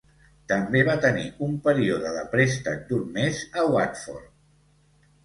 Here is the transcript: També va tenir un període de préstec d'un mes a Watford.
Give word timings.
També 0.51 0.79
va 0.85 0.93
tenir 1.01 1.25
un 1.47 1.53
període 1.67 2.13
de 2.15 2.23
préstec 2.31 2.81
d'un 2.93 3.05
mes 3.19 3.43
a 3.63 3.67
Watford. 3.77 4.33